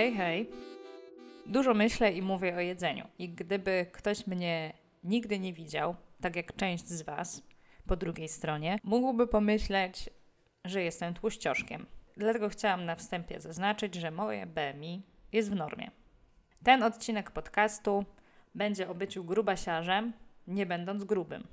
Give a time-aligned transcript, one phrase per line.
[0.00, 0.50] Hej, hej.
[1.46, 3.08] Dużo myślę i mówię o jedzeniu.
[3.18, 4.72] I gdyby ktoś mnie
[5.04, 7.42] nigdy nie widział, tak jak część z Was
[7.86, 10.10] po drugiej stronie, mógłby pomyśleć,
[10.64, 11.86] że jestem tłuścioszkiem.
[12.16, 15.90] Dlatego chciałam na wstępie zaznaczyć, że moje BMI jest w normie.
[16.64, 18.04] Ten odcinek podcastu
[18.54, 20.12] będzie o byciu grubasiarzem,
[20.46, 21.46] nie będąc grubym.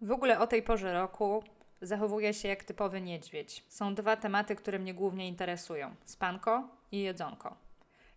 [0.00, 1.44] W ogóle o tej porze roku
[1.82, 3.64] zachowuję się jak typowy niedźwiedź.
[3.68, 7.61] Są dwa tematy, które mnie głównie interesują: spanko i jedzonko.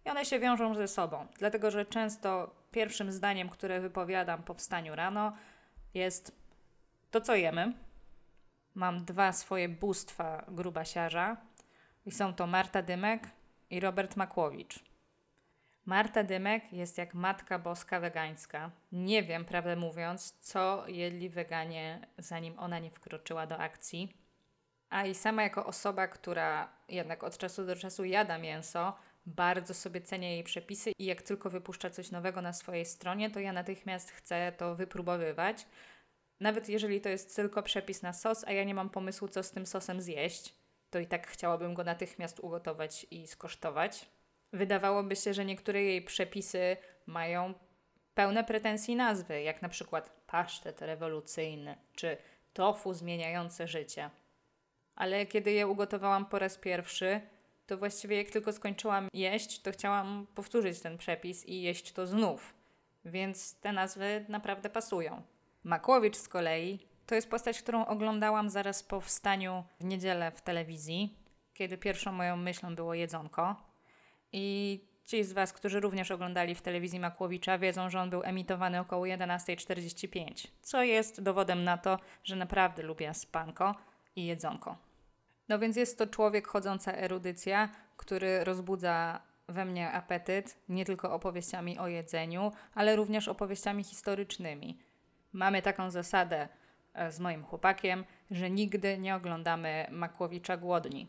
[0.05, 4.95] I one się wiążą ze sobą, dlatego że często pierwszym zdaniem, które wypowiadam po wstaniu
[4.95, 5.33] rano,
[5.93, 6.31] jest
[7.11, 7.73] to, co jemy.
[8.75, 11.37] Mam dwa swoje bóstwa grubasiarza
[12.05, 13.29] i są to Marta Dymek
[13.69, 14.79] i Robert Makłowicz.
[15.85, 18.71] Marta Dymek jest jak matka boska wegańska.
[18.91, 24.17] Nie wiem, prawdę mówiąc, co jedli weganie, zanim ona nie wkroczyła do akcji.
[24.89, 28.93] A i sama jako osoba, która jednak od czasu do czasu jada mięso,
[29.25, 33.39] bardzo sobie cenię jej przepisy i jak tylko wypuszcza coś nowego na swojej stronie, to
[33.39, 35.67] ja natychmiast chcę to wypróbowywać.
[36.39, 39.51] Nawet jeżeli to jest tylko przepis na sos, a ja nie mam pomysłu, co z
[39.51, 40.55] tym sosem zjeść,
[40.89, 44.05] to i tak chciałabym go natychmiast ugotować i skosztować.
[44.53, 47.53] Wydawałoby się, że niektóre jej przepisy mają
[48.13, 52.17] pełne pretensji nazwy, jak na przykład pasztet rewolucyjny czy
[52.53, 54.09] tofu zmieniające życie.
[54.95, 57.21] Ale kiedy je ugotowałam po raz pierwszy,
[57.67, 62.53] to właściwie jak tylko skończyłam jeść, to chciałam powtórzyć ten przepis i jeść to znów.
[63.05, 65.21] Więc te nazwy naprawdę pasują.
[65.63, 71.17] Makłowicz z kolei to jest postać, którą oglądałam zaraz po wstaniu w niedzielę w telewizji,
[71.53, 73.55] kiedy pierwszą moją myślą było jedzonko.
[74.31, 78.79] I ci z Was, którzy również oglądali w telewizji Makłowicza, wiedzą, że on był emitowany
[78.79, 83.75] około 11.45, co jest dowodem na to, że naprawdę lubię spanko
[84.15, 84.77] i jedzonko.
[85.49, 91.79] No więc jest to człowiek chodząca erudycja, który rozbudza we mnie apetyt nie tylko opowieściami
[91.79, 94.79] o jedzeniu, ale również opowieściami historycznymi.
[95.33, 96.47] Mamy taką zasadę
[96.93, 101.07] e, z moim chłopakiem, że nigdy nie oglądamy Makłowicza głodni.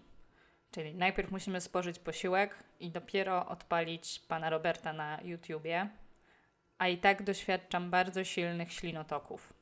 [0.70, 5.88] Czyli najpierw musimy spożyć posiłek i dopiero odpalić pana Roberta na YouTubie,
[6.78, 9.52] a i tak doświadczam bardzo silnych ślinotoków.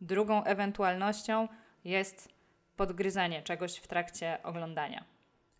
[0.00, 1.48] Drugą ewentualnością
[1.84, 2.28] jest
[2.86, 5.04] podgryzanie czegoś w trakcie oglądania.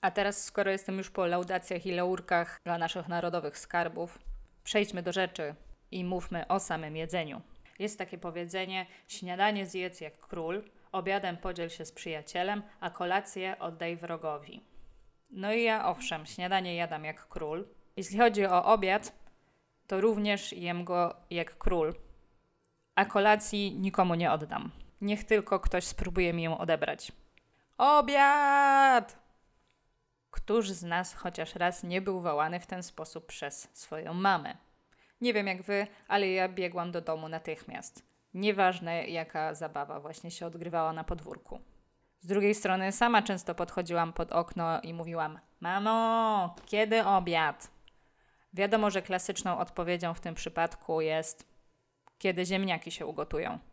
[0.00, 4.18] A teraz, skoro jestem już po laudacjach i laurkach dla naszych narodowych skarbów,
[4.64, 5.54] przejdźmy do rzeczy
[5.90, 7.40] i mówmy o samym jedzeniu.
[7.78, 10.62] Jest takie powiedzenie: śniadanie zjedz jak król,
[10.92, 14.62] obiadem podziel się z przyjacielem, a kolację oddaj wrogowi.
[15.30, 17.68] No i ja owszem, śniadanie jadam jak król.
[17.96, 19.12] Jeśli chodzi o obiad,
[19.86, 21.94] to również jem go jak król,
[22.94, 24.81] a kolacji nikomu nie oddam.
[25.02, 27.12] Niech tylko ktoś spróbuje mi ją odebrać.
[27.78, 29.18] Obiad!
[30.30, 34.56] Któż z nas chociaż raz nie był wołany w ten sposób przez swoją mamę?
[35.20, 38.06] Nie wiem jak wy, ale ja biegłam do domu natychmiast.
[38.34, 41.60] Nieważne jaka zabawa właśnie się odgrywała na podwórku.
[42.20, 47.70] Z drugiej strony sama często podchodziłam pod okno i mówiłam: Mamo, kiedy obiad?
[48.52, 51.46] Wiadomo, że klasyczną odpowiedzią w tym przypadku jest:
[52.18, 53.71] kiedy ziemniaki się ugotują.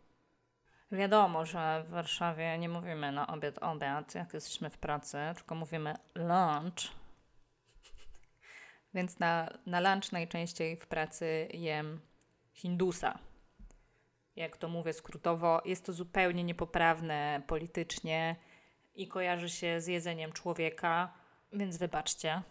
[0.92, 5.94] Wiadomo, że w Warszawie nie mówimy na obiad, obiad, jak jesteśmy w pracy, tylko mówimy
[6.14, 6.92] lunch.
[8.94, 12.00] Więc na, na lunch najczęściej w pracy jem
[12.52, 13.18] hindusa.
[14.36, 18.36] Jak to mówię skrótowo, jest to zupełnie niepoprawne politycznie
[18.94, 21.14] i kojarzy się z jedzeniem człowieka,
[21.52, 22.42] więc wybaczcie.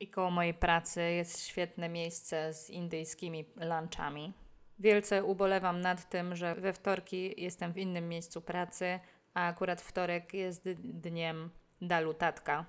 [0.00, 4.32] I koło mojej pracy jest świetne miejsce z indyjskimi lunchami
[4.78, 9.00] Wielce ubolewam nad tym, że we wtorki jestem w innym miejscu pracy,
[9.34, 11.50] a akurat wtorek jest dniem
[11.82, 12.64] dalu tatka,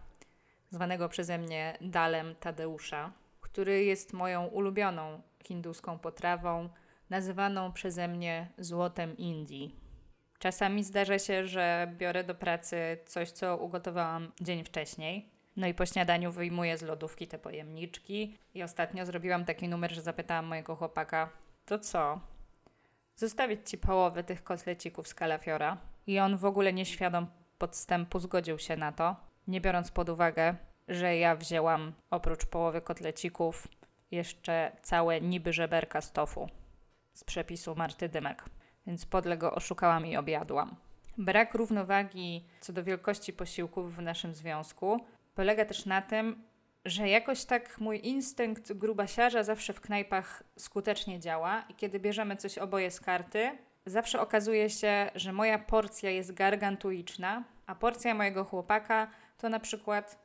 [0.69, 3.11] zwanego przeze mnie dalem Tadeusza,
[3.41, 6.69] który jest moją ulubioną hinduską potrawą,
[7.09, 9.75] nazywaną przeze mnie złotem Indii.
[10.39, 15.29] Czasami zdarza się, że biorę do pracy coś, co ugotowałam dzień wcześniej.
[15.57, 18.37] No i po śniadaniu wyjmuję z lodówki te pojemniczki.
[18.53, 21.29] I ostatnio zrobiłam taki numer, że zapytałam mojego chłopaka,
[21.65, 22.19] to co?
[23.15, 25.77] Zostawić ci połowę tych kotlecików z kalafiora.
[26.07, 27.27] I on w ogóle nieświadom
[27.57, 29.15] podstępu zgodził się na to,
[29.47, 30.55] nie biorąc pod uwagę,
[30.87, 33.67] że ja wzięłam oprócz połowy kotlecików
[34.11, 36.49] jeszcze całe niby żeberka z tofu
[37.13, 38.43] z przepisu Marty Dymek.
[38.87, 40.75] Więc podle go oszukałam i objadłam.
[41.17, 46.43] Brak równowagi co do wielkości posiłków w naszym związku polega też na tym,
[46.85, 52.57] że jakoś tak mój instynkt grubasiarza zawsze w knajpach skutecznie działa i kiedy bierzemy coś
[52.57, 59.07] oboje z karty, zawsze okazuje się, że moja porcja jest gargantuiczna, a porcja mojego chłopaka
[59.37, 60.19] to na przykład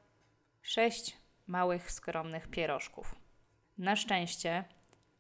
[0.63, 1.17] sześć
[1.47, 3.15] małych, skromnych pierożków.
[3.79, 4.65] Na szczęście,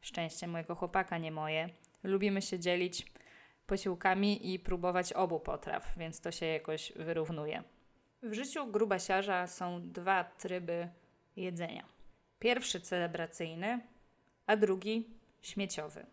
[0.00, 1.69] szczęście mojego chłopaka, nie moje,
[2.02, 3.06] lubimy się dzielić
[3.66, 7.62] posiłkami i próbować obu potraw, więc to się jakoś wyrównuje.
[8.22, 10.88] W życiu grubasiarza są dwa tryby
[11.37, 11.85] jedzenia.
[12.38, 13.81] Pierwszy celebracyjny,
[14.47, 15.11] a drugi
[15.43, 16.06] śmieciowy.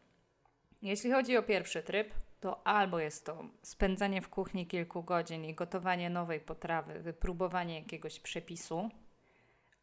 [0.82, 5.54] Jeśli chodzi o pierwszy tryb, to albo jest to spędzanie w kuchni kilku godzin i
[5.54, 8.90] gotowanie nowej potrawy, wypróbowanie jakiegoś przepisu,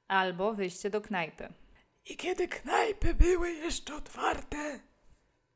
[0.09, 1.49] albo wyjście do knajpy.
[2.07, 4.81] I kiedy knajpy były jeszcze otwarte,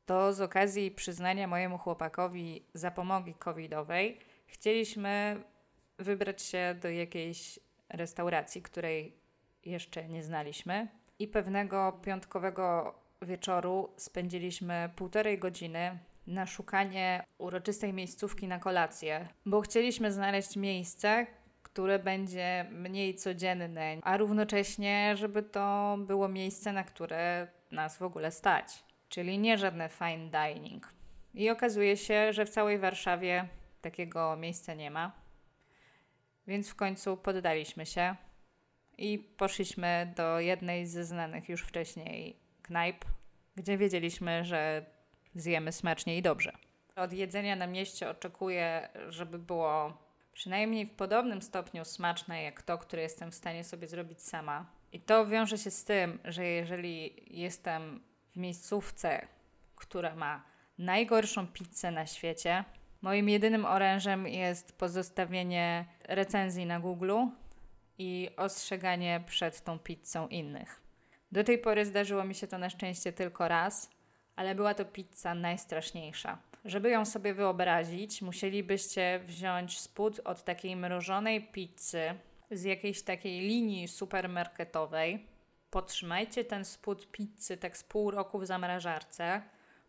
[0.05, 5.43] to z okazji przyznania mojemu chłopakowi zapomogi covidowej chcieliśmy
[5.97, 7.59] wybrać się do jakiejś
[7.89, 9.18] restauracji, której
[9.65, 10.87] jeszcze nie znaliśmy.
[11.19, 20.11] I pewnego piątkowego wieczoru spędziliśmy półtorej godziny na szukanie uroczystej miejscówki na kolację, bo chcieliśmy
[20.11, 21.27] znaleźć miejsce,
[21.63, 28.31] które będzie mniej codzienne, a równocześnie, żeby to było miejsce, na które nas w ogóle
[28.31, 28.83] stać.
[29.09, 30.93] Czyli nie żadne fine dining.
[31.33, 33.47] I okazuje się, że w całej Warszawie
[33.81, 35.11] takiego miejsca nie ma.
[36.47, 38.15] Więc w końcu poddaliśmy się
[38.99, 43.05] i poszliśmy do jednej ze znanych już wcześniej knajp,
[43.55, 44.85] gdzie wiedzieliśmy, że
[45.35, 46.51] zjemy smacznie i dobrze.
[46.95, 49.97] Od jedzenia na mieście oczekuję, żeby było
[50.33, 54.65] przynajmniej w podobnym stopniu smaczne jak to, które jestem w stanie sobie zrobić sama.
[54.91, 59.27] I to wiąże się z tym, że jeżeli jestem w miejscówce,
[59.75, 60.43] która ma
[60.77, 62.63] najgorszą pizzę na świecie,
[63.01, 67.13] moim jedynym orężem jest pozostawienie recenzji na Google
[67.99, 70.81] i ostrzeganie przed tą pizzą innych.
[71.31, 73.89] Do tej pory zdarzyło mi się to na szczęście tylko raz,
[74.35, 76.37] ale była to pizza najstraszniejsza.
[76.65, 82.15] Żeby ją sobie wyobrazić, musielibyście wziąć spód od takiej mrożonej pizzy
[82.51, 85.27] z jakiejś takiej linii supermarketowej.
[85.69, 89.41] Potrzymajcie ten spód pizzy tak z pół roku w zamrażarce.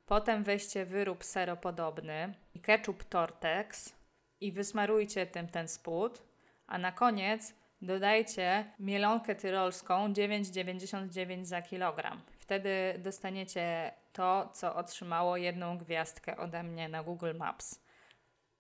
[0.07, 3.97] Potem weźcie wyrób seropodobny i ketchup Tortex
[4.41, 6.23] i wysmarujcie tym ten spód.
[6.67, 12.23] A na koniec dodajcie mielonkę tyrolską 9,99 za kilogram.
[12.39, 17.81] Wtedy dostaniecie to, co otrzymało jedną gwiazdkę ode mnie na Google Maps.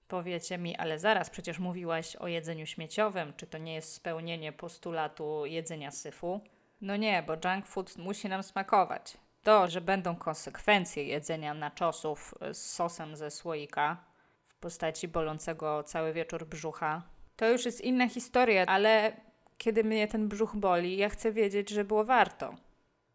[0.09, 5.47] Powiecie mi, ale zaraz, przecież mówiłaś o jedzeniu śmieciowym, czy to nie jest spełnienie postulatu
[5.47, 6.41] jedzenia syfu?
[6.81, 9.17] No nie, bo junk food musi nam smakować.
[9.43, 14.05] To, że będą konsekwencje jedzenia naczosów z sosem ze słoika
[14.49, 17.03] w postaci bolącego cały wieczór brzucha,
[17.41, 19.13] to już jest inna historia, ale
[19.59, 22.55] kiedy mnie ten brzuch boli, ja chcę wiedzieć, że było warto.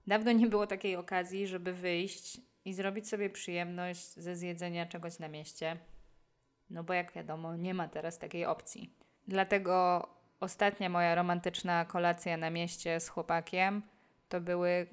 [0.07, 5.27] Dawno nie było takiej okazji, żeby wyjść i zrobić sobie przyjemność ze zjedzenia czegoś na
[5.27, 5.77] mieście.
[6.69, 8.93] No bo jak wiadomo, nie ma teraz takiej opcji.
[9.27, 10.07] Dlatego
[10.39, 13.81] ostatnia moja romantyczna kolacja na mieście z chłopakiem
[14.29, 14.87] to były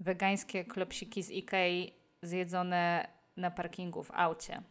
[0.00, 4.62] wegańskie klopsiki z Ikei zjedzone na parkingu w aucie.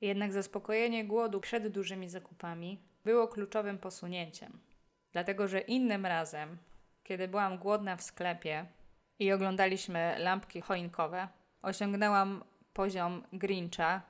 [0.00, 4.60] Jednak zaspokojenie głodu przed dużymi zakupami było kluczowym posunięciem.
[5.12, 6.58] Dlatego, że innym razem,
[7.02, 8.66] kiedy byłam głodna w sklepie
[9.18, 11.28] i oglądaliśmy lampki choinkowe,
[11.62, 14.02] osiągnęłam poziom Grincha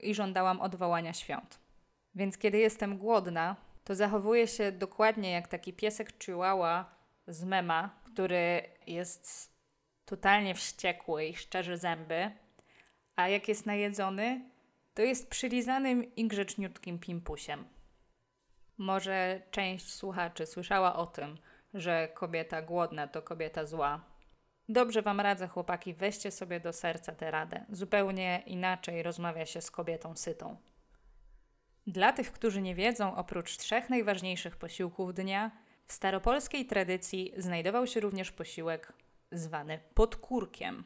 [0.00, 1.60] i żądałam odwołania świąt.
[2.14, 8.62] Więc kiedy jestem głodna, to zachowuję się dokładnie jak taki piesek chihuahua z mema, który
[8.86, 9.52] jest
[10.04, 12.30] totalnie wściekły i szczerzy zęby,
[13.16, 14.50] a jak jest najedzony,
[14.94, 17.75] to jest przylizanym i grzeczniutkim pimpusiem.
[18.78, 21.38] Może część słuchaczy słyszała o tym,
[21.74, 24.04] że kobieta głodna to kobieta zła.
[24.68, 27.64] Dobrze Wam radzę, chłopaki, weźcie sobie do serca tę radę.
[27.70, 30.56] Zupełnie inaczej rozmawia się z kobietą sytą.
[31.86, 35.50] Dla tych, którzy nie wiedzą, oprócz trzech najważniejszych posiłków dnia,
[35.86, 38.92] w staropolskiej tradycji znajdował się również posiłek
[39.32, 40.84] zwany podkórkiem.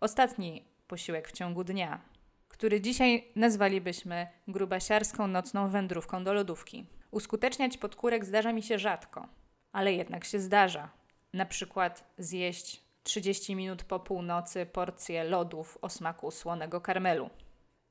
[0.00, 2.00] Ostatni posiłek w ciągu dnia,
[2.48, 6.86] który dzisiaj nazwalibyśmy grubasiarską nocną wędrówką do lodówki.
[7.10, 9.28] Uskuteczniać podkórek zdarza mi się rzadko,
[9.72, 10.90] ale jednak się zdarza.
[11.32, 17.30] Na przykład zjeść 30 minut po północy porcję lodów o smaku słonego karmelu.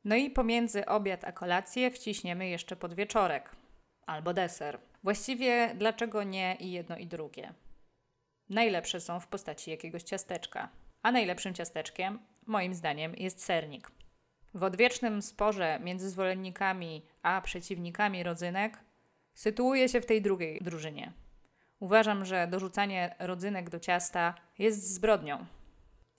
[0.04, 3.56] No i pomiędzy obiad a kolację wciśniemy jeszcze podwieczorek
[4.06, 4.80] albo deser.
[5.04, 7.54] Właściwie dlaczego nie i jedno i drugie?
[8.50, 10.70] Najlepsze są w postaci jakiegoś ciasteczka,
[11.02, 13.92] a najlepszym ciasteczkiem, moim zdaniem, jest sernik.
[14.54, 18.78] W odwiecznym sporze między zwolennikami a przeciwnikami rodzynek
[19.40, 21.12] sytuuję się w tej drugiej drużynie.
[21.80, 25.46] Uważam, że dorzucanie rodzynek do ciasta jest zbrodnią.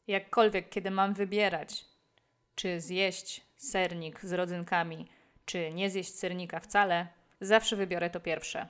[0.07, 1.85] Jakkolwiek, kiedy mam wybierać,
[2.55, 5.09] czy zjeść sernik z rodzynkami,
[5.45, 7.07] czy nie zjeść sernika wcale,
[7.41, 8.67] zawsze wybiorę to pierwsze,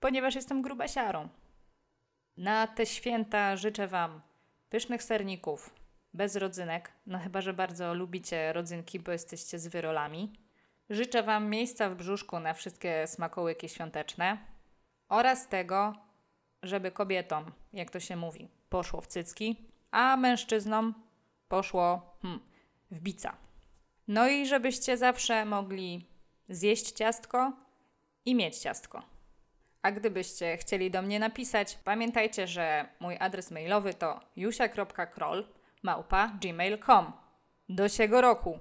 [0.00, 1.28] ponieważ jestem grubasiarą.
[2.36, 4.20] Na te święta życzę Wam
[4.70, 5.74] pysznych serników,
[6.14, 10.32] bez rodzynek, no chyba, że bardzo lubicie rodzynki, bo jesteście z wyrolami.
[10.90, 14.38] Życzę Wam miejsca w brzuszku na wszystkie smakołyki świąteczne
[15.08, 15.94] oraz tego,
[16.62, 19.56] żeby kobietom, jak to się mówi, poszło w cycki,
[19.90, 20.94] a mężczyznom
[21.48, 22.40] poszło hmm,
[22.90, 23.36] w bica.
[24.08, 26.06] No i żebyście zawsze mogli
[26.48, 27.52] zjeść ciastko
[28.24, 29.02] i mieć ciastko.
[29.82, 35.46] A gdybyście chcieli do mnie napisać, pamiętajcie, że mój adres mailowy to jusia.kroll
[35.82, 37.12] małpa gmail.com.
[37.68, 38.58] Do siego roku!